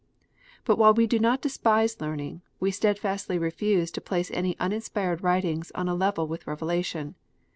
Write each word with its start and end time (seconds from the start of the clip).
But 0.65 0.79
while 0.79 0.95
we 0.95 1.05
do 1.05 1.19
not 1.19 1.43
despise 1.43 2.01
learning, 2.01 2.41
we 2.59 2.71
steadily 2.71 3.37
refuse 3.37 3.91
to 3.91 4.01
place 4.01 4.31
any 4.33 4.57
uninspired 4.59 5.21
writings 5.21 5.71
on 5.75 5.87
a 5.87 5.93
level 5.93 6.27
with 6.27 6.47
revelation. 6.47 7.13